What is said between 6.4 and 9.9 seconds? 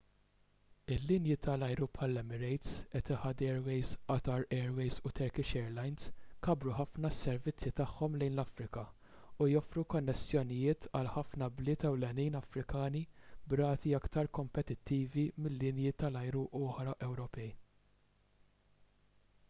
kabbru ħafna s-servizzi tagħhom lejn l-afrika u joffru